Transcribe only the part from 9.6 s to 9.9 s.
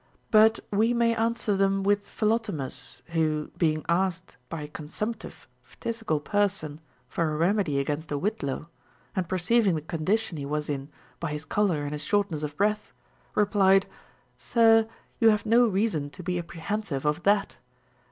the